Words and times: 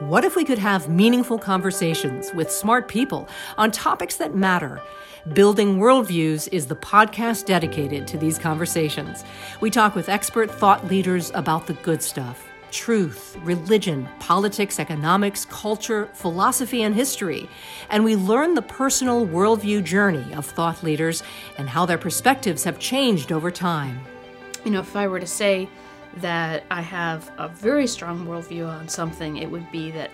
What 0.00 0.24
if 0.24 0.36
we 0.36 0.44
could 0.44 0.60
have 0.60 0.88
meaningful 0.88 1.40
conversations 1.40 2.32
with 2.32 2.52
smart 2.52 2.86
people 2.86 3.28
on 3.56 3.72
topics 3.72 4.14
that 4.18 4.32
matter? 4.32 4.80
Building 5.32 5.78
Worldviews 5.80 6.48
is 6.52 6.66
the 6.66 6.76
podcast 6.76 7.46
dedicated 7.46 8.06
to 8.06 8.16
these 8.16 8.38
conversations. 8.38 9.24
We 9.60 9.70
talk 9.70 9.96
with 9.96 10.08
expert 10.08 10.52
thought 10.52 10.86
leaders 10.86 11.32
about 11.34 11.66
the 11.66 11.72
good 11.74 12.00
stuff 12.00 12.46
truth, 12.70 13.36
religion, 13.42 14.08
politics, 14.20 14.78
economics, 14.78 15.44
culture, 15.46 16.08
philosophy, 16.12 16.82
and 16.82 16.94
history. 16.94 17.50
And 17.90 18.04
we 18.04 18.14
learn 18.14 18.54
the 18.54 18.62
personal 18.62 19.26
worldview 19.26 19.82
journey 19.82 20.32
of 20.34 20.46
thought 20.46 20.84
leaders 20.84 21.24
and 21.56 21.68
how 21.68 21.86
their 21.86 21.98
perspectives 21.98 22.62
have 22.62 22.78
changed 22.78 23.32
over 23.32 23.50
time. 23.50 24.00
You 24.64 24.70
know, 24.70 24.80
if 24.80 24.94
I 24.94 25.08
were 25.08 25.18
to 25.18 25.26
say, 25.26 25.68
that 26.20 26.64
I 26.70 26.80
have 26.80 27.30
a 27.38 27.48
very 27.48 27.86
strong 27.86 28.26
worldview 28.26 28.68
on 28.68 28.88
something, 28.88 29.36
it 29.36 29.50
would 29.50 29.70
be 29.70 29.90
that 29.92 30.10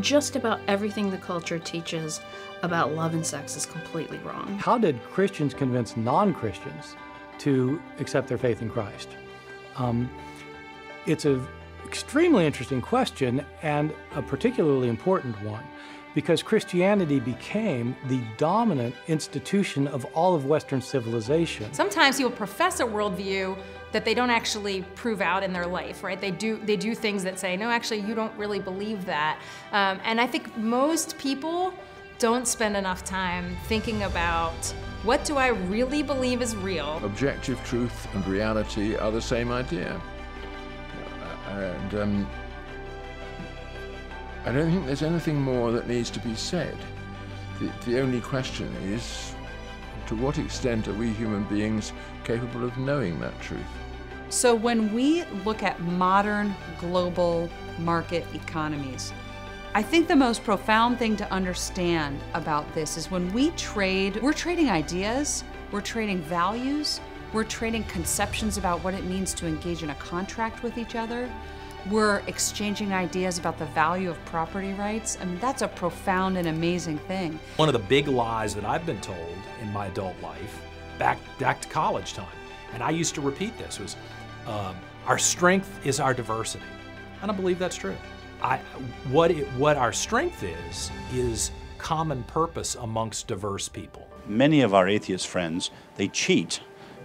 just 0.00 0.36
about 0.36 0.60
everything 0.68 1.10
the 1.10 1.18
culture 1.18 1.58
teaches 1.58 2.20
about 2.62 2.92
love 2.92 3.14
and 3.14 3.24
sex 3.24 3.56
is 3.56 3.66
completely 3.66 4.18
wrong. 4.18 4.58
How 4.58 4.78
did 4.78 5.02
Christians 5.04 5.54
convince 5.54 5.96
non 5.96 6.32
Christians 6.34 6.96
to 7.38 7.80
accept 7.98 8.28
their 8.28 8.38
faith 8.38 8.62
in 8.62 8.70
Christ? 8.70 9.08
Um, 9.76 10.08
it's 11.06 11.24
an 11.24 11.46
extremely 11.84 12.46
interesting 12.46 12.80
question 12.80 13.44
and 13.62 13.92
a 14.14 14.22
particularly 14.22 14.88
important 14.88 15.40
one 15.42 15.64
because 16.14 16.42
Christianity 16.42 17.20
became 17.20 17.96
the 18.08 18.20
dominant 18.36 18.94
institution 19.08 19.88
of 19.88 20.04
all 20.14 20.34
of 20.34 20.44
Western 20.44 20.80
civilization. 20.80 21.72
Sometimes 21.72 22.18
people 22.18 22.30
profess 22.30 22.80
a 22.80 22.84
worldview 22.84 23.58
that 23.92 24.04
they 24.04 24.14
don't 24.14 24.30
actually 24.30 24.82
prove 24.94 25.20
out 25.20 25.42
in 25.42 25.52
their 25.52 25.66
life, 25.66 26.02
right? 26.02 26.20
They 26.20 26.30
do 26.30 26.56
they 26.64 26.76
do 26.76 26.94
things 26.94 27.22
that 27.24 27.38
say, 27.38 27.56
no, 27.56 27.70
actually, 27.70 28.00
you 28.00 28.14
don't 28.14 28.36
really 28.36 28.58
believe 28.58 29.04
that. 29.06 29.38
Um, 29.72 30.00
and 30.04 30.20
I 30.20 30.26
think 30.26 30.56
most 30.56 31.18
people 31.18 31.74
don't 32.18 32.46
spend 32.46 32.76
enough 32.76 33.04
time 33.04 33.56
thinking 33.66 34.02
about 34.04 34.74
what 35.02 35.24
do 35.24 35.36
I 35.36 35.48
really 35.48 36.02
believe 36.02 36.42
is 36.42 36.54
real. 36.56 37.00
Objective 37.04 37.62
truth 37.64 38.08
and 38.14 38.26
reality 38.26 38.96
are 38.96 39.10
the 39.10 39.22
same 39.22 39.50
idea, 39.50 40.00
and 41.48 41.94
um, 41.94 42.30
I 44.44 44.52
don't 44.52 44.70
think 44.70 44.86
there's 44.86 45.02
anything 45.02 45.40
more 45.40 45.72
that 45.72 45.88
needs 45.88 46.10
to 46.10 46.20
be 46.20 46.34
said. 46.34 46.76
The, 47.60 47.70
the 47.84 48.00
only 48.00 48.20
question 48.20 48.74
is 48.82 49.34
to 50.06 50.16
what 50.16 50.38
extent 50.38 50.88
are 50.88 50.94
we 50.94 51.10
human 51.10 51.44
beings 51.44 51.92
capable 52.24 52.64
of 52.64 52.76
knowing 52.76 53.20
that 53.20 53.38
truth? 53.40 53.60
So, 54.32 54.54
when 54.54 54.94
we 54.94 55.24
look 55.44 55.62
at 55.62 55.78
modern 55.80 56.56
global 56.78 57.50
market 57.78 58.24
economies, 58.32 59.12
I 59.74 59.82
think 59.82 60.08
the 60.08 60.16
most 60.16 60.42
profound 60.42 60.98
thing 60.98 61.16
to 61.16 61.30
understand 61.30 62.18
about 62.32 62.72
this 62.74 62.96
is 62.96 63.10
when 63.10 63.30
we 63.34 63.50
trade, 63.50 64.22
we're 64.22 64.32
trading 64.32 64.70
ideas, 64.70 65.44
we're 65.70 65.82
trading 65.82 66.22
values, 66.22 66.98
we're 67.34 67.44
trading 67.44 67.84
conceptions 67.84 68.56
about 68.56 68.82
what 68.82 68.94
it 68.94 69.04
means 69.04 69.34
to 69.34 69.46
engage 69.46 69.82
in 69.82 69.90
a 69.90 69.94
contract 69.96 70.62
with 70.62 70.78
each 70.78 70.94
other. 70.94 71.30
We're 71.90 72.20
exchanging 72.26 72.94
ideas 72.94 73.38
about 73.38 73.58
the 73.58 73.66
value 73.66 74.08
of 74.08 74.24
property 74.24 74.72
rights. 74.72 75.18
I 75.20 75.26
mean, 75.26 75.40
that's 75.40 75.60
a 75.60 75.68
profound 75.68 76.38
and 76.38 76.48
amazing 76.48 76.96
thing. 77.00 77.38
One 77.56 77.68
of 77.68 77.74
the 77.74 77.86
big 77.86 78.08
lies 78.08 78.54
that 78.54 78.64
I've 78.64 78.86
been 78.86 79.00
told 79.02 79.36
in 79.60 79.70
my 79.74 79.88
adult 79.88 80.18
life, 80.22 80.62
back, 80.98 81.18
back 81.38 81.60
to 81.60 81.68
college 81.68 82.14
time, 82.14 82.26
and 82.72 82.82
I 82.82 82.88
used 82.88 83.14
to 83.16 83.20
repeat 83.20 83.58
this, 83.58 83.78
was 83.78 83.96
um, 84.46 84.76
our 85.06 85.18
strength 85.18 85.84
is 85.84 86.00
our 86.00 86.14
diversity. 86.14 86.64
And 87.20 87.30
I 87.30 87.34
believe 87.34 87.58
that's 87.58 87.76
true. 87.76 87.96
I, 88.42 88.58
what, 89.10 89.30
it, 89.30 89.46
what 89.52 89.76
our 89.76 89.92
strength 89.92 90.42
is, 90.42 90.90
is 91.12 91.50
common 91.78 92.22
purpose 92.24 92.74
amongst 92.74 93.28
diverse 93.28 93.68
people. 93.68 94.08
Many 94.26 94.62
of 94.62 94.74
our 94.74 94.88
atheist 94.88 95.26
friends, 95.26 95.70
they 95.96 96.08
cheat 96.08 96.60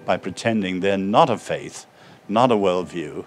by 0.05 0.17
pretending 0.17 0.79
they're 0.79 0.97
not 0.97 1.29
of 1.29 1.41
faith, 1.41 1.85
not 2.27 2.51
a 2.51 2.55
worldview, 2.55 3.25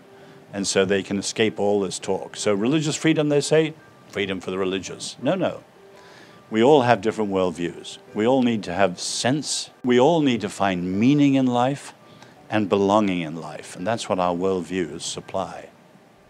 and 0.53 0.67
so 0.67 0.85
they 0.85 1.03
can 1.03 1.19
escape 1.19 1.61
all 1.61 1.81
this 1.81 1.99
talk. 1.99 2.37
So, 2.37 2.55
religious 2.55 2.97
freedom, 2.97 3.29
they 3.29 3.41
say, 3.41 3.75
freedom 4.09 4.41
for 4.41 4.51
the 4.51 4.59
religious. 4.59 5.17
No, 5.23 5.35
no. 5.35 5.63
We 6.51 6.63
all 6.63 6.83
have 6.83 7.01
different 7.01 7.31
worldviews. 7.31 7.99
We 8.13 8.27
all 8.27 8.43
need 8.43 8.65
to 8.65 8.75
have 8.75 8.99
sense. 8.99 9.71
We 9.85 10.01
all 10.01 10.21
need 10.21 10.41
to 10.41 10.49
find 10.49 10.99
meaning 10.99 11.35
in 11.35 11.47
life 11.47 11.95
and 12.51 12.69
belonging 12.69 13.21
in 13.21 13.37
life. 13.37 13.77
And 13.77 13.87
that's 13.87 14.09
what 14.09 14.19
our 14.19 14.35
worldviews 14.35 15.03
supply. 15.03 15.71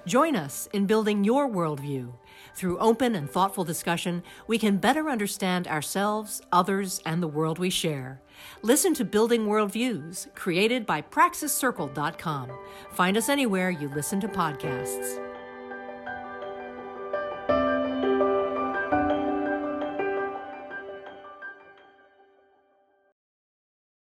Join 0.06 0.36
us 0.36 0.68
in 0.72 0.86
building 0.86 1.24
your 1.24 1.48
worldview. 1.48 2.12
Through 2.54 2.78
open 2.78 3.14
and 3.14 3.30
thoughtful 3.30 3.64
discussion, 3.64 4.22
we 4.46 4.58
can 4.58 4.76
better 4.76 5.08
understand 5.08 5.66
ourselves, 5.68 6.42
others, 6.52 7.00
and 7.06 7.22
the 7.22 7.28
world 7.28 7.58
we 7.58 7.70
share. 7.70 8.20
Listen 8.62 8.92
to 8.94 9.04
Building 9.04 9.46
Worldviews, 9.46 10.34
created 10.34 10.84
by 10.84 11.02
PraxisCircle.com. 11.02 12.50
Find 12.92 13.16
us 13.16 13.28
anywhere 13.28 13.70
you 13.70 13.88
listen 13.88 14.20
to 14.20 14.28
podcasts. 14.28 15.29